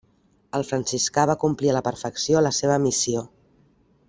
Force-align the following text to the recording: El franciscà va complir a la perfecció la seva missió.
El 0.59 0.63
franciscà 0.69 1.25
va 1.31 1.35
complir 1.45 1.71
a 1.73 1.77
la 1.77 1.85
perfecció 1.91 2.43
la 2.49 2.55
seva 2.63 2.81
missió. 2.87 3.23